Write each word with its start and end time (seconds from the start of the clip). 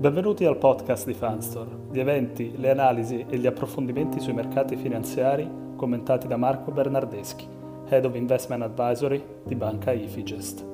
Benvenuti 0.00 0.46
al 0.46 0.56
podcast 0.56 1.04
di 1.04 1.12
Fanstore, 1.12 1.76
gli 1.92 2.00
eventi, 2.00 2.56
le 2.56 2.70
analisi 2.70 3.26
e 3.28 3.36
gli 3.36 3.46
approfondimenti 3.46 4.18
sui 4.18 4.32
mercati 4.32 4.74
finanziari 4.74 5.46
commentati 5.76 6.26
da 6.26 6.38
Marco 6.38 6.70
Bernardeschi, 6.70 7.46
Head 7.86 8.06
of 8.06 8.14
Investment 8.14 8.62
Advisory 8.62 9.22
di 9.44 9.54
Banca 9.54 9.92
Ifigest. 9.92 10.64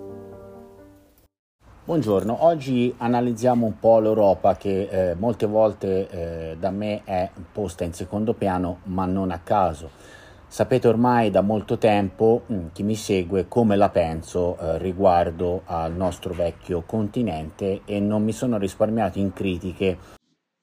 Buongiorno, 1.83 2.45
oggi 2.45 2.95
analizziamo 2.97 3.67
un 3.67 3.81
po' 3.81 3.99
l'Europa 3.99 4.54
che 4.54 5.10
eh, 5.10 5.15
molte 5.17 5.47
volte 5.47 6.08
eh, 6.08 6.56
da 6.56 6.71
me 6.71 7.03
è 7.03 7.29
posta 7.51 7.83
in 7.83 7.95
secondo 7.95 8.33
piano, 8.33 8.79
ma 8.85 9.06
non 9.06 9.33
a 9.33 9.40
caso. 9.40 9.90
Sapete 10.49 10.88
ormai 10.88 11.31
da 11.31 11.40
molto 11.42 11.76
tempo, 11.76 12.44
mm, 12.51 12.69
chi 12.72 12.83
mi 12.83 12.95
segue, 12.95 13.49
come 13.49 13.76
la 13.76 13.90
penso 13.90 14.56
eh, 14.58 14.78
riguardo 14.78 15.63
al 15.67 15.95
nostro 15.95 16.33
vecchio 16.33 16.83
continente 16.83 17.83
e 17.84 18.01
non 18.01 18.23
mi 18.23 18.33
sono 18.33 18.56
risparmiato 18.56 19.19
in 19.19 19.32
critiche 19.32 20.14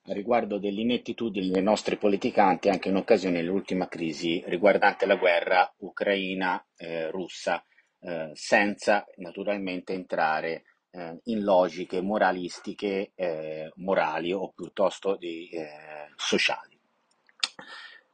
riguardo 0.06 0.58
dell'inettitudine 0.58 1.50
dei 1.50 1.64
nostri 1.64 1.98
politicanti 1.98 2.70
anche 2.70 2.90
in 2.90 2.98
occasione 2.98 3.38
dell'ultima 3.38 3.88
crisi 3.88 4.44
riguardante 4.48 5.06
la 5.06 5.16
guerra 5.16 5.74
ucraina-russa, 5.78 7.64
eh, 8.02 8.32
senza 8.34 9.06
naturalmente 9.18 9.94
entrare 9.94 10.64
eh, 10.92 11.20
in 11.26 11.44
logiche 11.44 12.02
moralistiche, 12.02 13.12
eh, 13.16 13.72
morali 13.76 14.34
o 14.34 14.52
piuttosto 14.52 15.16
di, 15.16 15.50
eh, 15.50 16.12
sociali. 16.16 16.78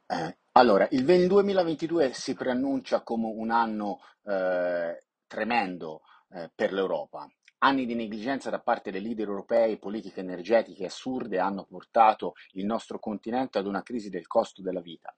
Eh, 0.06 0.36
allora, 0.52 0.88
il 0.90 1.04
2022 1.04 2.12
si 2.12 2.34
preannuncia 2.34 3.02
come 3.02 3.32
un 3.32 3.50
anno 3.50 4.00
eh, 4.24 5.04
tremendo 5.26 6.02
eh, 6.32 6.50
per 6.54 6.72
l'Europa. 6.72 7.28
Anni 7.58 7.86
di 7.86 7.94
negligenza 7.94 8.50
da 8.50 8.58
parte 8.58 8.90
dei 8.90 9.02
leader 9.02 9.28
europei, 9.28 9.78
politiche 9.78 10.20
energetiche 10.20 10.86
assurde 10.86 11.38
hanno 11.38 11.64
portato 11.64 12.34
il 12.52 12.64
nostro 12.64 12.98
continente 12.98 13.58
ad 13.58 13.66
una 13.66 13.82
crisi 13.82 14.08
del 14.08 14.26
costo 14.26 14.62
della 14.62 14.80
vita. 14.80 15.14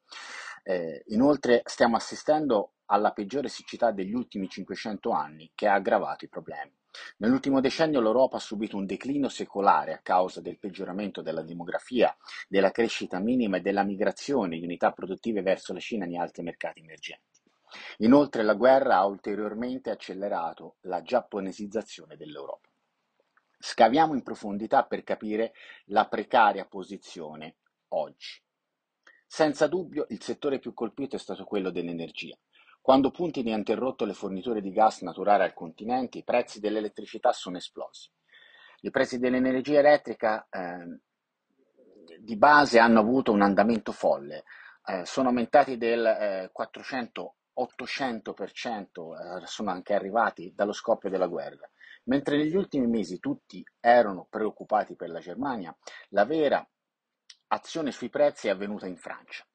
Eh, 0.64 1.02
inoltre 1.06 1.62
stiamo 1.64 1.96
assistendo 1.96 2.72
alla 2.86 3.12
peggiore 3.12 3.48
siccità 3.48 3.90
degli 3.90 4.12
ultimi 4.12 4.48
500 4.48 5.10
anni 5.12 5.50
che 5.54 5.66
ha 5.66 5.74
aggravato 5.74 6.24
i 6.24 6.28
problemi. 6.28 6.81
Nell'ultimo 7.18 7.60
decennio 7.60 8.00
l'Europa 8.00 8.36
ha 8.36 8.40
subito 8.40 8.76
un 8.76 8.86
declino 8.86 9.28
secolare 9.28 9.92
a 9.94 10.00
causa 10.02 10.40
del 10.40 10.58
peggioramento 10.58 11.22
della 11.22 11.42
demografia, 11.42 12.14
della 12.48 12.70
crescita 12.70 13.18
minima 13.18 13.56
e 13.56 13.60
della 13.60 13.82
migrazione 13.82 14.58
di 14.58 14.64
unità 14.64 14.92
produttive 14.92 15.42
verso 15.42 15.72
la 15.72 15.80
Cina 15.80 16.06
e 16.06 16.18
altri 16.18 16.42
mercati 16.42 16.80
emergenti. 16.80 17.40
Inoltre 17.98 18.42
la 18.42 18.54
guerra 18.54 18.96
ha 18.96 19.06
ulteriormente 19.06 19.90
accelerato 19.90 20.76
la 20.82 21.00
giapponesizzazione 21.02 22.16
dell'Europa. 22.16 22.68
Scaviamo 23.58 24.14
in 24.14 24.22
profondità 24.22 24.84
per 24.84 25.04
capire 25.04 25.52
la 25.86 26.06
precaria 26.08 26.66
posizione 26.66 27.56
oggi. 27.88 28.42
Senza 29.26 29.66
dubbio 29.66 30.06
il 30.10 30.22
settore 30.22 30.58
più 30.58 30.74
colpito 30.74 31.16
è 31.16 31.18
stato 31.18 31.44
quello 31.44 31.70
dell'energia. 31.70 32.36
Quando 32.82 33.12
Putin 33.12 33.52
ha 33.52 33.56
interrotto 33.56 34.04
le 34.04 34.12
forniture 34.12 34.60
di 34.60 34.72
gas 34.72 35.02
naturale 35.02 35.44
al 35.44 35.54
continente, 35.54 36.18
i 36.18 36.24
prezzi 36.24 36.58
dell'elettricità 36.58 37.32
sono 37.32 37.56
esplosi. 37.56 38.10
I 38.80 38.90
prezzi 38.90 39.20
dell'energia 39.20 39.78
elettrica 39.78 40.48
eh, 40.50 40.98
di 42.18 42.36
base 42.36 42.80
hanno 42.80 42.98
avuto 42.98 43.30
un 43.30 43.42
andamento 43.42 43.92
folle, 43.92 44.42
eh, 44.84 45.04
sono 45.04 45.28
aumentati 45.28 45.76
del 45.76 46.04
eh, 46.04 46.50
400-800%, 46.52 49.42
eh, 49.42 49.46
sono 49.46 49.70
anche 49.70 49.94
arrivati 49.94 50.52
dallo 50.52 50.72
scoppio 50.72 51.08
della 51.08 51.28
guerra. 51.28 51.70
Mentre 52.06 52.36
negli 52.36 52.56
ultimi 52.56 52.88
mesi 52.88 53.20
tutti 53.20 53.64
erano 53.78 54.26
preoccupati 54.28 54.96
per 54.96 55.10
la 55.10 55.20
Germania, 55.20 55.72
la 56.08 56.24
vera 56.24 56.68
azione 57.46 57.92
sui 57.92 58.08
prezzi 58.08 58.48
è 58.48 58.50
avvenuta 58.50 58.88
in 58.88 58.96
Francia. 58.96 59.46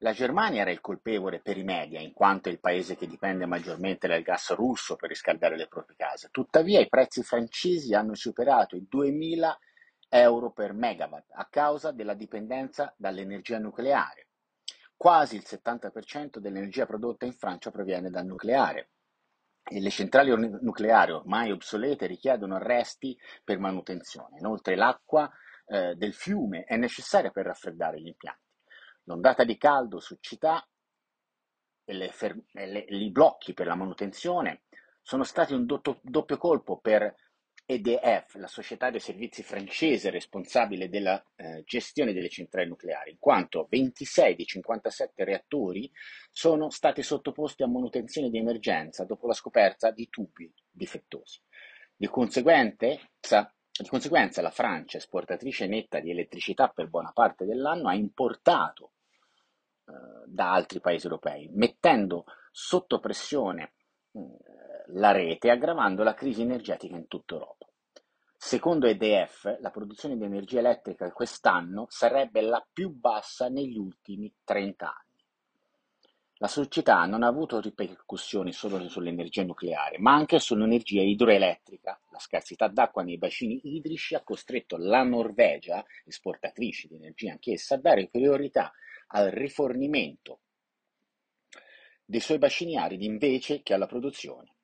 La 0.00 0.12
Germania 0.12 0.60
era 0.60 0.70
il 0.70 0.82
colpevole 0.82 1.40
per 1.40 1.56
i 1.56 1.64
media, 1.64 2.00
in 2.00 2.12
quanto 2.12 2.50
è 2.50 2.52
il 2.52 2.60
paese 2.60 2.96
che 2.96 3.06
dipende 3.06 3.46
maggiormente 3.46 4.06
dal 4.06 4.20
gas 4.20 4.52
russo 4.52 4.94
per 4.94 5.08
riscaldare 5.08 5.56
le 5.56 5.68
proprie 5.68 5.96
case. 5.96 6.28
Tuttavia 6.30 6.80
i 6.80 6.88
prezzi 6.88 7.22
francesi 7.22 7.94
hanno 7.94 8.14
superato 8.14 8.76
i 8.76 8.86
2000 8.86 9.58
euro 10.10 10.52
per 10.52 10.74
megawatt 10.74 11.30
a 11.32 11.46
causa 11.50 11.92
della 11.92 12.12
dipendenza 12.12 12.92
dall'energia 12.98 13.58
nucleare. 13.58 14.28
Quasi 14.94 15.36
il 15.36 15.44
70% 15.46 16.38
dell'energia 16.38 16.84
prodotta 16.84 17.24
in 17.24 17.32
Francia 17.32 17.70
proviene 17.70 18.10
dal 18.10 18.26
nucleare 18.26 18.90
e 19.62 19.80
le 19.80 19.90
centrali 19.90 20.30
nucleari 20.60 21.12
ormai 21.12 21.50
obsolete 21.50 22.06
richiedono 22.06 22.56
arresti 22.56 23.18
per 23.42 23.58
manutenzione. 23.58 24.38
Inoltre 24.38 24.76
l'acqua 24.76 25.30
eh, 25.66 25.94
del 25.96 26.12
fiume 26.12 26.64
è 26.64 26.76
necessaria 26.76 27.30
per 27.30 27.46
raffreddare 27.46 27.98
gli 27.98 28.08
impianti. 28.08 28.45
L'ondata 29.06 29.44
di 29.44 29.56
caldo 29.56 30.00
su 30.00 30.16
città 30.20 30.66
e, 31.84 31.92
le 31.92 32.08
fer- 32.10 32.42
e 32.52 32.66
le- 32.66 32.86
i 32.88 33.10
blocchi 33.10 33.54
per 33.54 33.66
la 33.66 33.74
manutenzione 33.74 34.62
sono 35.00 35.22
stati 35.22 35.54
un 35.54 35.64
dotto- 35.64 36.00
doppio 36.02 36.36
colpo 36.36 36.78
per 36.78 37.14
EDF, 37.68 38.34
la 38.36 38.46
società 38.46 38.90
dei 38.90 39.00
servizi 39.00 39.42
francese 39.42 40.10
responsabile 40.10 40.88
della 40.88 41.20
eh, 41.34 41.62
gestione 41.64 42.12
delle 42.12 42.28
centrali 42.28 42.68
nucleari, 42.68 43.10
in 43.12 43.18
quanto 43.18 43.66
26 43.68 44.34
di 44.36 44.44
57 44.44 45.24
reattori 45.24 45.90
sono 46.30 46.70
stati 46.70 47.02
sottoposti 47.02 47.62
a 47.64 47.68
manutenzione 47.68 48.30
di 48.30 48.38
emergenza 48.38 49.04
dopo 49.04 49.26
la 49.26 49.32
scoperta 49.34 49.90
di 49.90 50.08
tubi 50.08 50.52
difettosi. 50.70 51.40
Di 51.96 52.06
conseguenza, 52.08 52.86
di 52.86 53.88
conseguenza 53.88 54.42
la 54.42 54.50
Francia, 54.50 54.98
esportatrice 54.98 55.66
netta 55.66 55.98
di 55.98 56.10
elettricità 56.10 56.68
per 56.68 56.88
buona 56.88 57.10
parte 57.12 57.44
dell'anno, 57.44 57.88
ha 57.88 57.94
importato 57.94 58.92
da 60.26 60.52
altri 60.52 60.80
paesi 60.80 61.06
europei, 61.06 61.48
mettendo 61.52 62.24
sotto 62.50 62.98
pressione 62.98 63.72
eh, 64.12 64.20
la 64.88 65.12
rete 65.12 65.48
e 65.48 65.50
aggravando 65.50 66.02
la 66.02 66.14
crisi 66.14 66.42
energetica 66.42 66.96
in 66.96 67.06
tutta 67.06 67.34
Europa. 67.34 67.66
Secondo 68.36 68.86
EDF, 68.86 69.58
la 69.60 69.70
produzione 69.70 70.16
di 70.16 70.24
energia 70.24 70.58
elettrica 70.58 71.10
quest'anno 71.10 71.86
sarebbe 71.88 72.42
la 72.42 72.64
più 72.70 72.90
bassa 72.90 73.48
negli 73.48 73.78
ultimi 73.78 74.32
30 74.44 74.86
anni. 74.86 75.04
La 76.38 76.48
società 76.48 77.06
non 77.06 77.22
ha 77.22 77.28
avuto 77.28 77.60
ripercussioni 77.60 78.52
solo 78.52 78.86
sull'energia 78.90 79.42
nucleare, 79.42 79.98
ma 79.98 80.12
anche 80.12 80.38
sull'energia 80.38 81.00
idroelettrica. 81.00 81.98
La 82.10 82.18
scarsità 82.18 82.68
d'acqua 82.68 83.02
nei 83.02 83.16
bacini 83.16 83.58
idrici 83.74 84.14
ha 84.14 84.22
costretto 84.22 84.76
la 84.76 85.02
Norvegia, 85.02 85.82
esportatrice 86.04 86.88
di 86.88 86.96
energia 86.96 87.32
anch'essa, 87.32 87.76
a 87.76 87.78
dare 87.78 88.08
priorità 88.08 88.70
al 89.08 89.30
rifornimento 89.30 90.40
dei 92.04 92.20
suoi 92.20 92.38
bacini 92.38 92.76
aridi 92.76 93.04
invece 93.04 93.62
che 93.62 93.74
alla 93.74 93.86
produzione. 93.86 94.54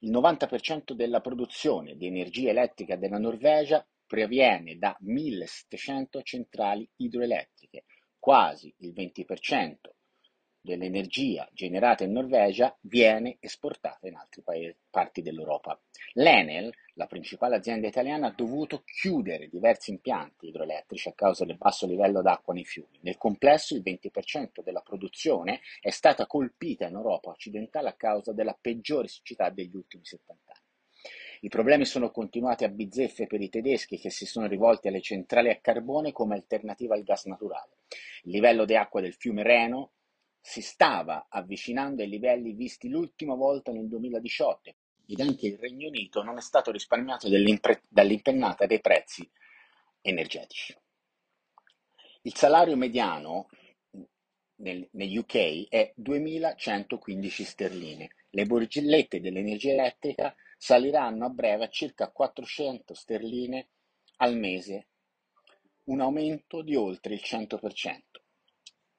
Il 0.00 0.10
90% 0.10 0.92
della 0.92 1.20
produzione 1.20 1.96
di 1.96 2.06
energia 2.06 2.50
elettrica 2.50 2.96
della 2.96 3.18
Norvegia 3.18 3.86
proviene 4.06 4.76
da 4.76 4.96
1700 5.00 6.22
centrali 6.22 6.88
idroelettriche, 6.96 7.84
quasi 8.18 8.74
il 8.78 8.92
20% 8.92 9.76
dell'energia 10.60 11.48
generata 11.52 12.04
in 12.04 12.12
Norvegia 12.12 12.76
viene 12.82 13.36
esportata 13.40 14.06
in 14.08 14.16
altre 14.16 14.42
parti 14.90 15.22
dell'Europa. 15.22 15.80
L'Enel, 16.14 16.72
la 17.00 17.06
principale 17.06 17.56
azienda 17.56 17.88
italiana, 17.88 18.26
ha 18.26 18.34
dovuto 18.36 18.82
chiudere 18.84 19.48
diversi 19.48 19.90
impianti 19.90 20.48
idroelettrici 20.48 21.08
a 21.08 21.14
causa 21.14 21.46
del 21.46 21.56
basso 21.56 21.86
livello 21.86 22.20
d'acqua 22.20 22.52
nei 22.52 22.66
fiumi. 22.66 22.98
Nel 23.00 23.16
complesso 23.16 23.74
il 23.74 23.80
20% 23.82 24.62
della 24.62 24.82
produzione 24.82 25.60
è 25.80 25.88
stata 25.88 26.26
colpita 26.26 26.86
in 26.86 26.94
Europa 26.94 27.30
occidentale 27.30 27.88
a 27.88 27.94
causa 27.94 28.34
della 28.34 28.56
peggiore 28.60 29.08
siccità 29.08 29.48
degli 29.48 29.74
ultimi 29.74 30.04
70 30.04 30.52
anni. 30.52 30.58
I 31.40 31.48
problemi 31.48 31.86
sono 31.86 32.10
continuati 32.10 32.64
a 32.64 32.68
bizzeffe 32.68 33.26
per 33.26 33.40
i 33.40 33.48
tedeschi 33.48 33.98
che 33.98 34.10
si 34.10 34.26
sono 34.26 34.46
rivolti 34.46 34.88
alle 34.88 35.00
centrali 35.00 35.48
a 35.48 35.58
carbone 35.58 36.12
come 36.12 36.34
alternativa 36.34 36.94
al 36.94 37.02
gas 37.02 37.24
naturale. 37.24 37.78
Il 38.24 38.32
livello 38.32 38.66
di 38.66 38.76
acqua 38.76 39.00
del 39.00 39.14
fiume 39.14 39.42
Reno 39.42 39.92
si 40.38 40.60
stava 40.60 41.28
avvicinando 41.30 42.02
ai 42.02 42.10
livelli 42.10 42.52
visti 42.52 42.90
l'ultima 42.90 43.34
volta 43.34 43.72
nel 43.72 43.88
2018 43.88 44.74
ed 45.10 45.20
anche 45.20 45.48
il 45.48 45.58
Regno 45.58 45.88
Unito 45.88 46.22
non 46.22 46.38
è 46.38 46.40
stato 46.40 46.70
risparmiato 46.70 47.28
dall'impennata 47.28 48.66
dei 48.66 48.80
prezzi 48.80 49.28
energetici. 50.00 50.76
Il 52.22 52.34
salario 52.36 52.76
mediano 52.76 53.48
negli 54.56 55.16
UK 55.16 55.68
è 55.68 55.92
2.115 55.98 57.42
sterline. 57.44 58.10
Le 58.30 58.44
bollette 58.44 59.20
dell'energia 59.20 59.72
elettrica 59.72 60.34
saliranno 60.56 61.24
a 61.24 61.30
breve 61.30 61.64
a 61.64 61.68
circa 61.68 62.10
400 62.10 62.94
sterline 62.94 63.68
al 64.18 64.36
mese, 64.36 64.88
un 65.84 66.02
aumento 66.02 66.62
di 66.62 66.76
oltre 66.76 67.14
il 67.14 67.22
100%. 67.24 68.09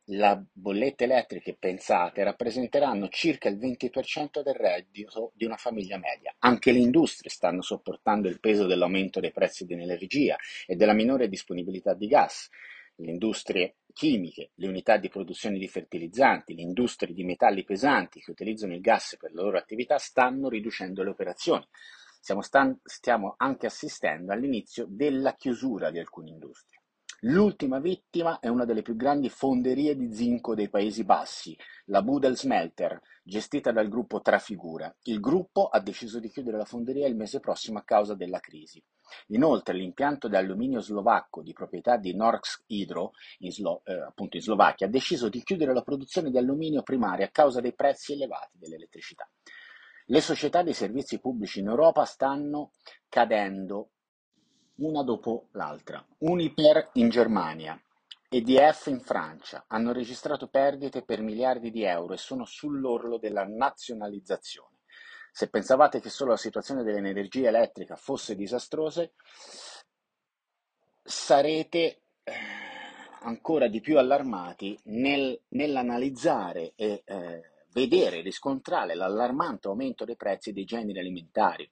Le 0.05 0.45
bollette 0.51 1.03
elettriche 1.03 1.55
pensate 1.57 2.23
rappresenteranno 2.23 3.07
circa 3.09 3.49
il 3.49 3.57
20% 3.57 4.41
del 4.41 4.55
reddito 4.55 5.31
di 5.35 5.45
una 5.45 5.57
famiglia 5.57 5.97
media. 5.97 6.33
Anche 6.39 6.71
le 6.71 6.79
industrie 6.79 7.29
stanno 7.29 7.61
sopportando 7.61 8.27
il 8.27 8.39
peso 8.39 8.65
dell'aumento 8.65 9.19
dei 9.19 9.31
prezzi 9.31 9.65
dell'energia 9.65 10.35
e 10.65 10.75
della 10.75 10.93
minore 10.93 11.29
disponibilità 11.29 11.93
di 11.93 12.07
gas. 12.07 12.49
Le 12.95 13.11
industrie 13.11 13.77
chimiche, 13.93 14.51
le 14.55 14.67
unità 14.67 14.97
di 14.97 15.09
produzione 15.09 15.57
di 15.57 15.67
fertilizzanti, 15.67 16.55
le 16.55 16.61
industrie 16.61 17.13
di 17.13 17.23
metalli 17.23 17.63
pesanti 17.63 18.19
che 18.21 18.31
utilizzano 18.31 18.73
il 18.73 18.81
gas 18.81 19.17
per 19.19 19.33
la 19.33 19.43
loro 19.43 19.57
attività 19.57 19.97
stanno 19.97 20.49
riducendo 20.49 21.03
le 21.03 21.11
operazioni. 21.11 21.65
Stiamo, 22.19 22.41
stan- 22.41 22.79
stiamo 22.83 23.35
anche 23.37 23.65
assistendo 23.65 24.31
all'inizio 24.33 24.85
della 24.89 25.35
chiusura 25.35 25.89
di 25.89 25.99
alcune 25.99 26.29
industrie. 26.29 26.80
L'ultima 27.25 27.79
vittima 27.79 28.39
è 28.39 28.47
una 28.47 28.65
delle 28.65 28.81
più 28.81 28.95
grandi 28.95 29.29
fonderie 29.29 29.95
di 29.95 30.11
zinco 30.11 30.55
dei 30.55 30.69
Paesi 30.69 31.03
Bassi, 31.03 31.55
la 31.85 32.01
Budel 32.01 32.35
Smelter, 32.35 32.99
gestita 33.21 33.71
dal 33.71 33.89
gruppo 33.89 34.21
Trafigura. 34.21 34.91
Il 35.03 35.19
gruppo 35.19 35.67
ha 35.67 35.79
deciso 35.79 36.19
di 36.19 36.31
chiudere 36.31 36.57
la 36.57 36.65
fonderia 36.65 37.07
il 37.07 37.15
mese 37.15 37.39
prossimo 37.39 37.77
a 37.77 37.83
causa 37.83 38.15
della 38.15 38.39
crisi. 38.39 38.83
Inoltre 39.27 39.75
l'impianto 39.75 40.27
di 40.27 40.35
alluminio 40.35 40.79
slovacco 40.79 41.43
di 41.43 41.53
proprietà 41.53 41.97
di 41.97 42.15
Norsk 42.15 42.63
Hydro, 42.65 43.11
in, 43.39 43.51
Slo- 43.51 43.83
eh, 43.85 44.01
appunto 44.01 44.37
in 44.37 44.41
Slovacchia, 44.41 44.87
ha 44.87 44.89
deciso 44.89 45.29
di 45.29 45.43
chiudere 45.43 45.75
la 45.75 45.83
produzione 45.83 46.31
di 46.31 46.39
alluminio 46.39 46.81
primario 46.81 47.25
a 47.25 47.29
causa 47.31 47.61
dei 47.61 47.75
prezzi 47.75 48.13
elevati 48.13 48.57
dell'elettricità. 48.57 49.29
Le 50.05 50.21
società 50.21 50.63
dei 50.63 50.73
servizi 50.73 51.19
pubblici 51.19 51.59
in 51.59 51.67
Europa 51.67 52.03
stanno 52.03 52.71
cadendo 53.07 53.91
una 54.81 55.03
dopo 55.03 55.47
l'altra. 55.51 56.05
Uniper 56.19 56.89
in 56.93 57.09
Germania, 57.09 57.79
EDF 58.29 58.87
in 58.87 58.99
Francia 58.99 59.65
hanno 59.67 59.91
registrato 59.91 60.47
perdite 60.47 61.03
per 61.03 61.21
miliardi 61.21 61.71
di 61.71 61.83
euro 61.83 62.13
e 62.13 62.17
sono 62.17 62.45
sull'orlo 62.45 63.17
della 63.17 63.45
nazionalizzazione. 63.45 64.77
Se 65.31 65.49
pensavate 65.49 65.99
che 65.99 66.09
solo 66.09 66.31
la 66.31 66.37
situazione 66.37 66.83
dell'energia 66.83 67.47
elettrica 67.47 67.95
fosse 67.95 68.35
disastrosa, 68.35 69.09
sarete 71.03 72.01
eh, 72.23 72.33
ancora 73.21 73.67
di 73.67 73.79
più 73.79 73.97
allarmati 73.97 74.77
nel, 74.85 75.39
nell'analizzare 75.49 76.73
e 76.75 77.03
eh, 77.05 77.51
vedere, 77.71 78.21
riscontrare 78.21 78.95
l'allarmante 78.95 79.67
aumento 79.67 80.05
dei 80.05 80.17
prezzi 80.17 80.51
dei 80.51 80.65
generi 80.65 80.99
alimentari. 80.99 81.69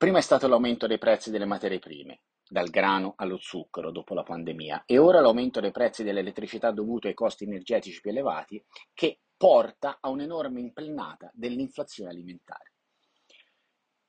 Prima 0.00 0.16
è 0.16 0.22
stato 0.22 0.48
l'aumento 0.48 0.86
dei 0.86 0.96
prezzi 0.96 1.30
delle 1.30 1.44
materie 1.44 1.78
prime, 1.78 2.22
dal 2.48 2.70
grano 2.70 3.12
allo 3.16 3.36
zucchero 3.36 3.90
dopo 3.90 4.14
la 4.14 4.22
pandemia, 4.22 4.84
e 4.86 4.96
ora 4.96 5.20
l'aumento 5.20 5.60
dei 5.60 5.72
prezzi 5.72 6.02
dell'elettricità 6.02 6.70
dovuto 6.70 7.06
ai 7.06 7.12
costi 7.12 7.44
energetici 7.44 8.00
più 8.00 8.10
elevati 8.10 8.64
che 8.94 9.18
porta 9.36 9.98
a 10.00 10.08
un'enorme 10.08 10.58
impennata 10.58 11.30
dell'inflazione 11.34 12.08
alimentare. 12.08 12.72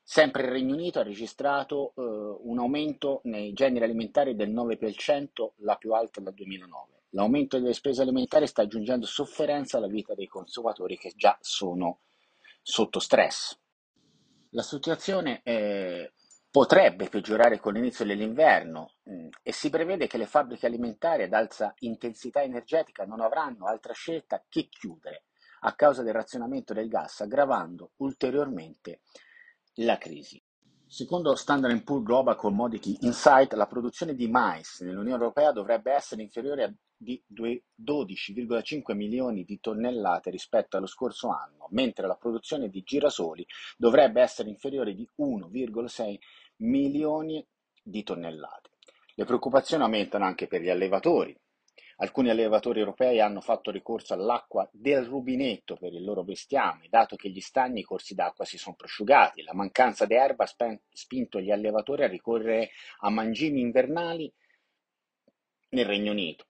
Sempre 0.02 0.44
il 0.44 0.48
Regno 0.48 0.72
Unito 0.72 0.98
ha 0.98 1.02
registrato 1.02 1.92
eh, 1.94 2.00
un 2.40 2.58
aumento 2.58 3.20
nei 3.24 3.52
generi 3.52 3.84
alimentari 3.84 4.34
del 4.34 4.50
9%, 4.50 5.50
la 5.56 5.76
più 5.76 5.92
alta 5.92 6.22
dal 6.22 6.32
2009. 6.32 7.02
L'aumento 7.10 7.58
delle 7.58 7.74
spese 7.74 8.00
alimentari 8.00 8.46
sta 8.46 8.62
aggiungendo 8.62 9.04
sofferenza 9.04 9.76
alla 9.76 9.88
vita 9.88 10.14
dei 10.14 10.26
consumatori 10.26 10.96
che 10.96 11.12
già 11.14 11.36
sono 11.42 11.98
sotto 12.62 12.98
stress. 12.98 13.60
La 14.54 14.62
situazione 14.62 15.40
eh, 15.44 16.12
potrebbe 16.50 17.08
peggiorare 17.08 17.58
con 17.58 17.72
l'inizio 17.72 18.04
dell'inverno 18.04 18.92
mh, 19.04 19.14
mm, 19.14 19.28
e 19.42 19.52
si 19.52 19.70
prevede 19.70 20.06
che 20.06 20.18
le 20.18 20.26
fabbriche 20.26 20.66
alimentari 20.66 21.22
ad 21.22 21.32
alta 21.32 21.74
intensità 21.78 22.42
energetica 22.42 23.06
non 23.06 23.20
avranno 23.20 23.66
altra 23.66 23.94
scelta 23.94 24.44
che 24.46 24.68
chiudere 24.68 25.24
a 25.60 25.74
causa 25.74 26.02
del 26.02 26.12
razionamento 26.12 26.74
del 26.74 26.88
gas, 26.88 27.20
aggravando 27.22 27.92
ulteriormente 27.96 29.00
la 29.76 29.96
crisi. 29.96 30.42
Secondo 30.86 31.34
Standard 31.34 31.82
Poor's 31.82 32.04
Global 32.04 32.36
Commodity 32.36 32.98
Insight, 33.00 33.54
la 33.54 33.66
produzione 33.66 34.14
di 34.14 34.28
mais 34.28 34.80
nell'Unione 34.80 35.16
Europea 35.16 35.50
dovrebbe 35.50 35.92
essere 35.92 36.20
inferiore 36.20 36.64
a 36.64 36.72
di 37.02 37.20
12,5 37.28 38.94
milioni 38.94 39.44
di 39.44 39.58
tonnellate 39.60 40.30
rispetto 40.30 40.76
allo 40.76 40.86
scorso 40.86 41.28
anno, 41.28 41.66
mentre 41.70 42.06
la 42.06 42.14
produzione 42.14 42.68
di 42.68 42.82
girasoli 42.82 43.44
dovrebbe 43.76 44.22
essere 44.22 44.48
inferiore 44.48 44.94
di 44.94 45.08
1,6 45.18 46.18
milioni 46.58 47.44
di 47.82 48.02
tonnellate. 48.04 48.70
Le 49.14 49.24
preoccupazioni 49.24 49.82
aumentano 49.82 50.24
anche 50.24 50.46
per 50.46 50.62
gli 50.62 50.70
allevatori. 50.70 51.36
Alcuni 51.96 52.30
allevatori 52.30 52.78
europei 52.78 53.20
hanno 53.20 53.40
fatto 53.40 53.70
ricorso 53.70 54.14
all'acqua 54.14 54.68
del 54.72 55.04
rubinetto 55.04 55.76
per 55.76 55.92
il 55.92 56.02
loro 56.02 56.24
bestiame, 56.24 56.88
dato 56.88 57.16
che 57.16 57.30
gli 57.30 57.40
stagni 57.40 57.78
e 57.78 57.80
i 57.80 57.84
corsi 57.84 58.14
d'acqua 58.14 58.44
si 58.44 58.58
sono 58.58 58.74
prosciugati. 58.76 59.42
La 59.42 59.54
mancanza 59.54 60.06
di 60.06 60.14
erba 60.14 60.44
ha 60.44 60.78
spinto 60.90 61.40
gli 61.40 61.50
allevatori 61.50 62.04
a 62.04 62.08
ricorrere 62.08 62.70
a 63.00 63.10
mangimi 63.10 63.60
invernali 63.60 64.32
nel 65.70 65.84
Regno 65.84 66.12
Unito. 66.12 66.46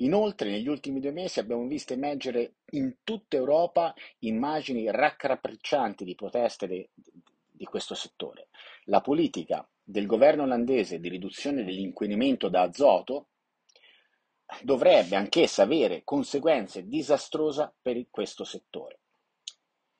Inoltre 0.00 0.50
negli 0.50 0.68
ultimi 0.68 1.00
due 1.00 1.10
mesi 1.10 1.40
abbiamo 1.40 1.66
visto 1.66 1.92
emergere 1.92 2.56
in 2.72 2.98
tutta 3.02 3.36
Europa 3.36 3.94
immagini 4.20 4.90
raccapriccianti 4.90 6.04
di 6.04 6.14
proteste 6.14 6.66
de, 6.68 6.90
di 7.50 7.64
questo 7.64 7.94
settore. 7.94 8.48
La 8.84 9.00
politica 9.00 9.68
del 9.82 10.06
governo 10.06 10.44
olandese 10.44 11.00
di 11.00 11.08
riduzione 11.08 11.64
dell'inquinamento 11.64 12.48
da 12.48 12.62
azoto 12.62 13.28
dovrebbe 14.62 15.16
anch'essa 15.16 15.62
avere 15.62 16.04
conseguenze 16.04 16.86
disastrose 16.86 17.74
per 17.82 18.06
questo 18.08 18.44
settore. 18.44 19.00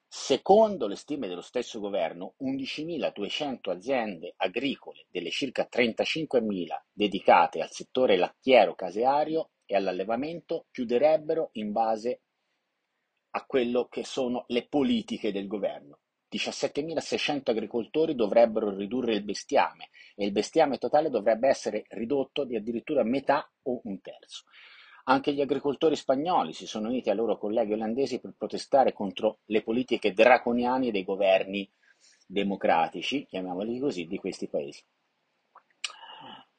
Secondo 0.07 0.87
le 0.87 0.97
stime 0.97 1.27
dello 1.29 1.43
stesso 1.43 1.81
governo, 1.81 2.35
11.200 2.43 3.71
aziende 3.71 4.33
agricole 4.37 5.07
delle 5.11 5.31
circa 5.31 5.69
35.000 5.71 6.67
dedicate 6.93 7.61
al 7.61 7.71
settore 7.71 8.17
lattiero-caseario 8.17 9.51
e 9.71 9.77
all'allevamento 9.77 10.67
chiuderebbero 10.73 11.51
in 11.53 11.73
base 11.73 12.23
a 13.33 13.45
quello 13.45 13.87
che 13.89 14.03
sono 14.03 14.45
le 14.49 14.67
politiche 14.67 15.31
del 15.31 15.47
governo. 15.47 15.99
17.600 16.31 17.51
agricoltori 17.51 18.15
dovrebbero 18.15 18.75
ridurre 18.75 19.15
il 19.15 19.23
bestiame 19.23 19.91
e 20.15 20.25
il 20.25 20.33
bestiame 20.33 20.79
totale 20.79 21.11
dovrebbe 21.11 21.49
essere 21.49 21.85
ridotto 21.91 22.45
di 22.45 22.57
addirittura 22.57 23.03
metà 23.03 23.47
o 23.65 23.81
un 23.85 24.01
terzo. 24.01 24.45
Anche 25.05 25.35
gli 25.35 25.43
agricoltori 25.43 25.97
spagnoli 25.97 26.55
si 26.55 26.67
sono 26.67 26.89
uniti 26.89 27.11
ai 27.11 27.17
loro 27.17 27.37
colleghi 27.37 27.75
olandesi 27.75 28.21
per 28.21 28.35
protestare 28.37 28.95
contro 28.95 29.41
le 29.47 29.63
politiche 29.63 30.13
draconiane 30.13 30.91
dei 30.91 31.05
governi 31.05 31.71
democratici, 32.27 33.27
chiamiamoli 33.27 33.79
così, 33.79 34.07
di 34.07 34.19
questi 34.19 34.49
paesi. 34.49 34.83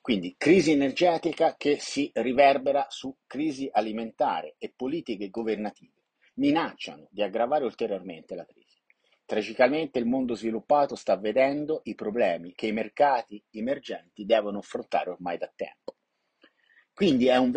Quindi 0.10 0.34
crisi 0.40 0.72
energetica 0.72 1.56
che 1.56 1.78
si 1.80 2.10
riverbera 2.16 2.88
su 2.90 3.16
crisi 3.28 3.70
alimentare 3.72 4.56
e 4.58 4.74
politiche 4.76 5.30
governative 5.30 6.06
minacciano 6.38 7.10
di 7.12 7.22
aggravare 7.22 7.64
ulteriormente 7.64 8.34
la 8.34 8.44
crisi. 8.44 8.82
Tragicamente 9.24 10.00
il 10.00 10.08
mondo 10.08 10.34
sviluppato 10.34 10.96
sta 10.96 11.16
vedendo 11.16 11.82
i 11.84 11.94
problemi 11.94 12.54
che 12.54 12.66
i 12.66 12.72
mercati 12.72 13.40
emergenti 13.52 14.26
devono 14.26 14.58
affrontare 14.58 15.12
ormai 15.12 15.38
da 15.38 15.54
tempo. 15.56 15.98
Quindi 16.92 17.28
è 17.28 17.38
un 17.38 17.52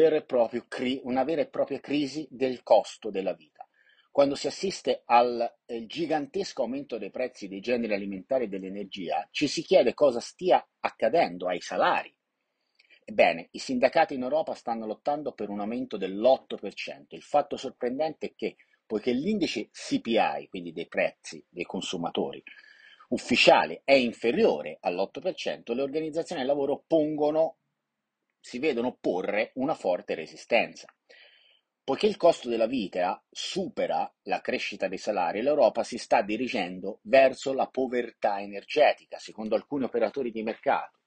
cri- 0.69 1.01
una 1.05 1.25
vera 1.25 1.41
e 1.41 1.49
propria 1.49 1.81
crisi 1.81 2.29
del 2.31 2.63
costo 2.63 3.09
della 3.09 3.33
vita. 3.33 3.67
Quando 4.11 4.35
si 4.35 4.47
assiste 4.47 5.05
al 5.07 5.51
eh, 5.65 5.87
gigantesco 5.87 6.61
aumento 6.61 6.99
dei 6.99 7.11
prezzi 7.11 7.49
dei 7.49 7.61
generi 7.61 7.95
alimentari 7.95 8.45
e 8.45 8.49
dell'energia, 8.49 9.27
ci 9.31 9.49
si 9.49 9.63
chiede 9.63 9.95
cosa 9.95 10.21
stia 10.21 10.63
accadendo 10.81 11.49
ai 11.49 11.63
salari 11.63 12.15
Ebbene, 13.05 13.49
i 13.53 13.59
sindacati 13.59 14.15
in 14.15 14.23
Europa 14.23 14.55
stanno 14.55 14.87
lottando 14.87 15.33
per 15.33 15.49
un 15.49 15.61
aumento 15.61 15.97
dell'8%. 15.97 17.07
Il 17.09 17.23
fatto 17.23 17.57
sorprendente 17.57 18.29
è 18.29 18.35
che, 18.35 18.57
poiché 18.87 19.13
l'indice 19.13 19.71
CPI, 19.71 20.49
quindi 20.49 20.73
dei 20.73 20.87
prezzi 20.87 21.45
dei 21.49 21.65
consumatori, 21.65 22.43
ufficiale 23.09 23.83
è 23.85 23.93
inferiore 23.93 24.79
all'8%, 24.81 25.75
le 25.75 25.83
organizzazioni 25.83 26.41
del 26.41 26.51
lavoro 26.51 26.85
pongono, 26.87 27.59
si 28.41 28.59
vedono 28.59 28.97
porre 29.01 29.53
una 29.55 29.75
forte 29.75 30.15
resistenza. 30.15 30.87
Poiché 31.85 32.07
il 32.07 32.17
costo 32.17 32.49
della 32.49 32.67
vita 32.67 33.21
supera 33.29 34.11
la 34.23 34.41
crescita 34.41 34.87
dei 34.87 34.99
salari, 34.99 35.43
l'Europa 35.43 35.83
si 35.83 35.99
sta 35.99 36.23
dirigendo 36.23 37.01
verso 37.03 37.53
la 37.53 37.67
povertà 37.67 38.41
energetica, 38.41 39.19
secondo 39.19 39.57
alcuni 39.57 39.85
operatori 39.85 40.31
di 40.31 40.43
mercato. 40.45 41.02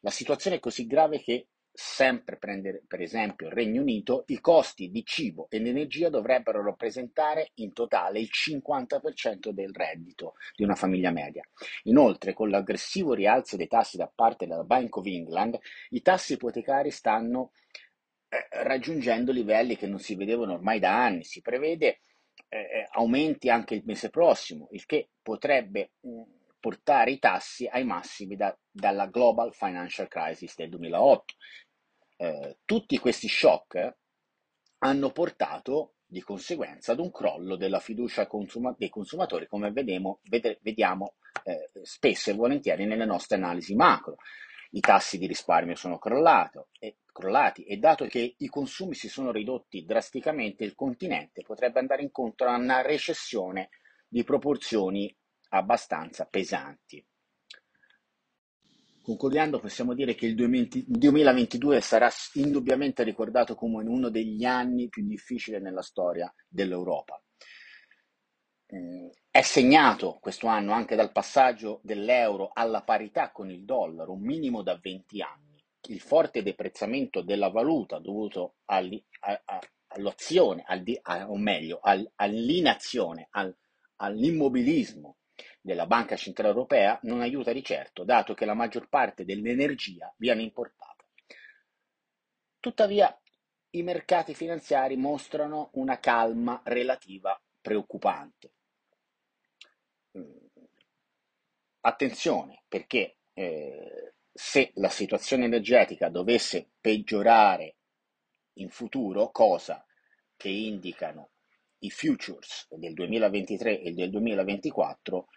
La 0.00 0.10
situazione 0.10 0.56
è 0.56 0.60
così 0.60 0.86
grave 0.86 1.20
che, 1.20 1.48
sempre 1.72 2.36
prendere 2.36 2.82
per 2.86 3.00
esempio 3.00 3.46
il 3.46 3.52
Regno 3.52 3.80
Unito, 3.80 4.24
i 4.26 4.40
costi 4.40 4.90
di 4.90 5.04
cibo 5.04 5.46
ed 5.48 5.66
energia 5.66 6.08
dovrebbero 6.08 6.62
rappresentare 6.62 7.52
in 7.54 7.72
totale 7.72 8.20
il 8.20 8.28
50% 8.30 9.50
del 9.50 9.72
reddito 9.72 10.34
di 10.56 10.64
una 10.64 10.74
famiglia 10.74 11.10
media. 11.10 11.42
Inoltre, 11.84 12.32
con 12.34 12.50
l'aggressivo 12.50 13.14
rialzo 13.14 13.56
dei 13.56 13.68
tassi 13.68 13.96
da 13.96 14.10
parte 14.12 14.46
della 14.46 14.64
Bank 14.64 14.96
of 14.96 15.06
England, 15.06 15.58
i 15.90 16.02
tassi 16.02 16.34
ipotecari 16.34 16.90
stanno 16.90 17.52
eh, 18.28 18.62
raggiungendo 18.62 19.32
livelli 19.32 19.76
che 19.76 19.86
non 19.86 19.98
si 19.98 20.14
vedevano 20.14 20.54
ormai 20.54 20.78
da 20.80 21.02
anni. 21.02 21.24
Si 21.24 21.40
prevede 21.40 22.00
eh, 22.48 22.58
eh 22.58 22.88
aumenti 22.92 23.48
anche 23.48 23.74
il 23.74 23.82
mese 23.84 24.10
prossimo, 24.10 24.68
il 24.72 24.84
che 24.86 25.10
potrebbe 25.22 25.92
mh, 26.00 26.10
mm, 26.10 26.22
portare 26.60 27.10
i 27.12 27.18
tassi 27.18 27.66
ai 27.66 27.84
massimi 27.84 28.36
da, 28.36 28.56
dalla 28.70 29.06
Global 29.06 29.52
Financial 29.54 30.06
Crisis 30.06 30.54
del 30.54 30.68
2008. 30.68 31.34
Eh, 32.16 32.58
tutti 32.64 32.98
questi 32.98 33.28
shock 33.28 33.96
hanno 34.78 35.10
portato 35.10 35.94
di 36.06 36.22
conseguenza 36.22 36.92
ad 36.92 36.98
un 36.98 37.10
crollo 37.10 37.56
della 37.56 37.80
fiducia 37.80 38.26
consuma- 38.26 38.74
dei 38.76 38.88
consumatori, 38.88 39.46
come 39.46 39.70
vediamo, 39.70 40.20
ved- 40.24 40.58
vediamo 40.60 41.14
eh, 41.44 41.70
spesso 41.82 42.30
e 42.30 42.34
volentieri 42.34 42.84
nelle 42.84 43.04
nostre 43.04 43.36
analisi 43.36 43.74
macro. 43.74 44.16
I 44.72 44.80
tassi 44.80 45.18
di 45.18 45.26
risparmio 45.26 45.74
sono 45.74 45.98
e, 46.78 46.96
crollati 47.12 47.64
e 47.64 47.76
dato 47.76 48.06
che 48.06 48.34
i 48.36 48.48
consumi 48.48 48.94
si 48.94 49.08
sono 49.08 49.30
ridotti 49.32 49.84
drasticamente, 49.84 50.64
il 50.64 50.74
continente 50.74 51.42
potrebbe 51.42 51.78
andare 51.78 52.02
incontro 52.02 52.48
a 52.48 52.56
una 52.56 52.82
recessione 52.82 53.70
di 54.08 54.24
proporzioni 54.24 55.14
abbastanza 55.50 56.26
pesanti. 56.26 57.04
Concludendo, 59.02 59.58
possiamo 59.58 59.94
dire 59.94 60.14
che 60.14 60.26
il 60.26 60.34
2022 60.34 61.80
sarà 61.80 62.10
indubbiamente 62.34 63.02
ricordato 63.02 63.54
come 63.54 63.82
uno 63.82 64.10
degli 64.10 64.44
anni 64.44 64.88
più 64.88 65.06
difficili 65.06 65.58
nella 65.58 65.82
storia 65.82 66.32
dell'Europa. 66.46 67.20
Eh, 68.66 69.10
è 69.30 69.40
segnato 69.42 70.18
questo 70.20 70.46
anno 70.46 70.72
anche 70.72 70.94
dal 70.96 71.12
passaggio 71.12 71.80
dell'euro 71.82 72.50
alla 72.52 72.82
parità 72.82 73.32
con 73.32 73.50
il 73.50 73.64
dollaro, 73.64 74.12
un 74.12 74.20
minimo 74.20 74.62
da 74.62 74.78
20 74.80 75.22
anni. 75.22 75.64
Il 75.88 76.00
forte 76.00 76.42
deprezzamento 76.42 77.22
della 77.22 77.48
valuta 77.48 77.98
dovuto 77.98 78.56
all'azione, 78.66 80.64
o 81.26 81.36
meglio, 81.38 81.80
all'inazione, 82.16 83.28
all'immobilismo 83.96 85.16
della 85.60 85.86
Banca 85.86 86.16
Centrale 86.16 86.50
Europea 86.50 86.98
non 87.02 87.20
aiuta 87.20 87.52
di 87.52 87.62
certo, 87.62 88.04
dato 88.04 88.34
che 88.34 88.44
la 88.44 88.54
maggior 88.54 88.88
parte 88.88 89.24
dell'energia 89.24 90.12
viene 90.16 90.42
importata. 90.42 91.04
Tuttavia, 92.58 93.14
i 93.70 93.82
mercati 93.82 94.34
finanziari 94.34 94.96
mostrano 94.96 95.70
una 95.74 95.98
calma 95.98 96.60
relativa 96.64 97.40
preoccupante. 97.60 98.52
Mm. 100.18 100.46
Attenzione, 101.82 102.64
perché 102.68 103.18
eh, 103.32 104.14
se 104.32 104.72
la 104.74 104.88
situazione 104.88 105.44
energetica 105.44 106.08
dovesse 106.08 106.72
peggiorare 106.80 107.76
in 108.54 108.68
futuro, 108.68 109.30
cosa 109.30 109.84
che 110.36 110.48
indicano 110.48 111.30
i 111.78 111.90
futures 111.90 112.66
del 112.70 112.92
2023 112.92 113.80
e 113.80 113.92
del 113.92 114.10
2024, 114.10 115.28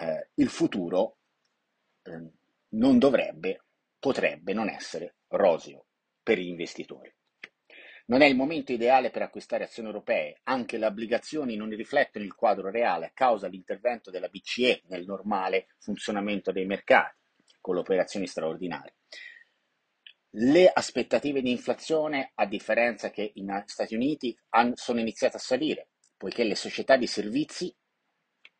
eh, 0.00 0.30
il 0.34 0.48
futuro 0.48 1.18
eh, 2.02 2.30
non 2.70 2.98
dovrebbe, 2.98 3.64
potrebbe 3.98 4.54
non 4.54 4.68
essere 4.68 5.16
roseo 5.28 5.86
per 6.22 6.38
gli 6.38 6.48
investitori. 6.48 7.14
Non 8.06 8.22
è 8.22 8.26
il 8.26 8.34
momento 8.34 8.72
ideale 8.72 9.10
per 9.10 9.22
acquistare 9.22 9.64
azioni 9.64 9.88
europee, 9.88 10.40
anche 10.44 10.78
le 10.78 10.86
obbligazioni 10.86 11.54
non 11.54 11.68
riflettono 11.68 12.24
il 12.24 12.34
quadro 12.34 12.70
reale 12.70 13.06
a 13.06 13.12
causa 13.14 13.46
dell'intervento 13.46 14.10
della 14.10 14.28
BCE 14.28 14.82
nel 14.86 15.04
normale 15.04 15.68
funzionamento 15.78 16.50
dei 16.50 16.66
mercati, 16.66 17.16
con 17.60 17.74
le 17.74 17.80
operazioni 17.80 18.26
straordinarie. 18.26 18.94
Le 20.34 20.70
aspettative 20.72 21.40
di 21.40 21.50
inflazione, 21.50 22.32
a 22.34 22.46
differenza 22.46 23.10
che 23.10 23.30
in 23.34 23.62
Stati 23.66 23.94
Uniti, 23.94 24.36
sono 24.74 24.98
iniziate 24.98 25.36
a 25.36 25.40
salire, 25.40 25.90
poiché 26.16 26.42
le 26.42 26.56
società 26.56 26.96
di 26.96 27.06
servizi, 27.06 27.72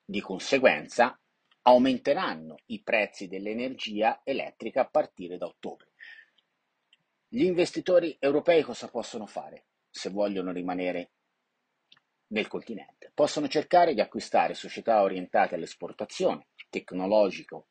di 0.04 0.20
conseguenza, 0.20 1.20
aumenteranno 1.62 2.56
i 2.66 2.82
prezzi 2.82 3.28
dell'energia 3.28 4.20
elettrica 4.24 4.82
a 4.82 4.88
partire 4.88 5.36
da 5.36 5.46
ottobre. 5.46 5.88
Gli 7.28 7.44
investitori 7.44 8.16
europei 8.18 8.62
cosa 8.62 8.88
possono 8.88 9.26
fare 9.26 9.66
se 9.90 10.10
vogliono 10.10 10.52
rimanere 10.52 11.10
nel 12.28 12.48
continente? 12.48 13.10
Possono 13.14 13.48
cercare 13.48 13.94
di 13.94 14.00
acquistare 14.00 14.54
società 14.54 15.02
orientate 15.02 15.54
all'esportazione, 15.54 16.48
tecnologiche 16.68 17.64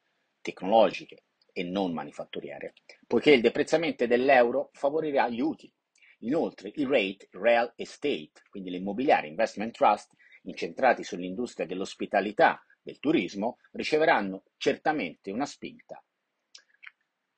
e 1.52 1.64
non 1.64 1.94
manifatturiere, 1.94 2.74
poiché 3.08 3.32
il 3.32 3.42
deprezzamento 3.42 4.06
dell'euro 4.06 4.70
favorirà 4.74 5.28
gli 5.30 5.42
utili. 5.42 5.74
Inoltre, 6.20 6.72
i 6.76 6.86
rate 6.86 7.30
real 7.32 7.72
estate, 7.76 8.44
quindi 8.50 8.70
l'immobiliare 8.70 9.28
investment 9.28 9.74
trust, 9.74 10.14
incentrati 10.44 11.04
sull'industria 11.04 11.66
dell'ospitalità 11.66 12.62
del 12.82 13.00
turismo 13.00 13.58
riceveranno 13.72 14.44
certamente 14.58 15.32
una 15.32 15.46
spinta 15.46 16.04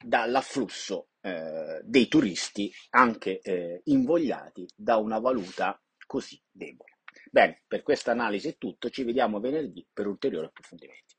dall'afflusso 0.04 1.10
eh, 1.22 1.82
dei 1.84 2.08
turisti 2.08 2.72
anche 2.92 3.40
eh, 3.40 3.82
invogliati 3.86 4.68
da 4.76 4.98
una 4.98 5.20
valuta 5.20 5.80
così 6.08 6.42
debole. 6.50 7.00
Bene, 7.30 7.64
per 7.68 7.84
questa 7.84 8.12
analisi 8.12 8.50
è 8.50 8.58
tutto, 8.58 8.90
ci 8.90 9.04
vediamo 9.04 9.40
venerdì 9.40 9.86
per 9.92 10.08
ulteriori 10.08 10.48
approfondimenti. 10.48 11.16